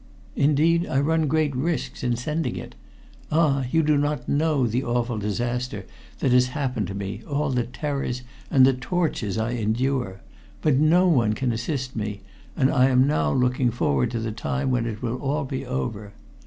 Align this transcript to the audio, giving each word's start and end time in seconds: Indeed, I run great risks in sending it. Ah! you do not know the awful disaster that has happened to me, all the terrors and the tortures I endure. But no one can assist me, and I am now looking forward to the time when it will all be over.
Indeed, 0.35 0.87
I 0.87 0.99
run 0.99 1.27
great 1.27 1.55
risks 1.55 2.03
in 2.03 2.15
sending 2.15 2.55
it. 2.55 2.73
Ah! 3.31 3.65
you 3.71 3.83
do 3.83 3.99
not 3.99 4.27
know 4.27 4.65
the 4.65 4.83
awful 4.83 5.19
disaster 5.19 5.85
that 6.17 6.31
has 6.31 6.47
happened 6.57 6.87
to 6.87 6.95
me, 6.95 7.21
all 7.29 7.51
the 7.51 7.65
terrors 7.65 8.23
and 8.49 8.65
the 8.65 8.73
tortures 8.73 9.37
I 9.37 9.51
endure. 9.51 10.21
But 10.63 10.77
no 10.77 11.07
one 11.07 11.33
can 11.33 11.51
assist 11.51 11.95
me, 11.95 12.21
and 12.57 12.71
I 12.71 12.87
am 12.87 13.05
now 13.05 13.31
looking 13.31 13.69
forward 13.69 14.09
to 14.09 14.19
the 14.19 14.31
time 14.31 14.71
when 14.71 14.87
it 14.87 15.03
will 15.03 15.17
all 15.17 15.45
be 15.45 15.67
over. 15.67 16.13